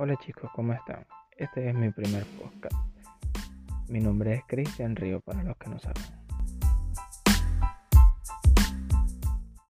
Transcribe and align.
Hola 0.00 0.14
chicos, 0.14 0.48
¿cómo 0.54 0.72
están? 0.74 1.04
Este 1.36 1.68
es 1.68 1.74
mi 1.74 1.90
primer 1.90 2.24
podcast. 2.38 2.76
Mi 3.88 3.98
nombre 3.98 4.32
es 4.32 4.44
Cristian 4.46 4.94
Río 4.94 5.18
para 5.18 5.42
los 5.42 5.56
que 5.56 5.70
no 5.70 5.80
saben. 5.80 6.04